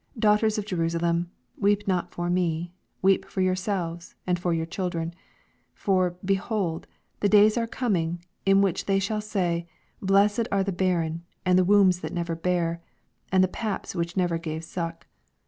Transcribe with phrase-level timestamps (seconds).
[0.17, 1.29] Daughters of Jerusalem,
[1.59, 5.09] weep not for me, but weep tor yourselves, and for your children.
[5.75, 6.87] 29 For, behold,
[7.19, 9.67] the days are oom mg, in the which they shall say.
[10.01, 12.81] Blessed are the barren, and the wombs that never bare,
[13.31, 15.05] and the paps which never gave suck.